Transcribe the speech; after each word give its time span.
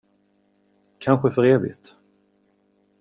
Kanske 0.99 1.31
för 1.31 1.43
evigt. 1.45 1.93